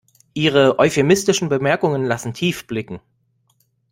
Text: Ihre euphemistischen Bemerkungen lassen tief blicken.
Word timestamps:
Ihre 0.33 0.79
euphemistischen 0.79 1.47
Bemerkungen 1.47 2.03
lassen 2.03 2.33
tief 2.33 2.65
blicken. 2.65 3.01